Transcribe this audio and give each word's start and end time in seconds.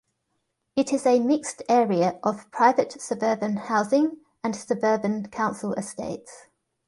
It 0.75 0.91
is 0.91 1.05
a 1.05 1.19
mixed 1.19 1.61
area 1.69 2.19
of 2.23 2.49
private 2.49 2.99
suburban 2.99 3.55
housing 3.57 4.17
and 4.43 4.55
suburban 4.55 5.27
council 5.27 5.73
estates. 5.75 6.47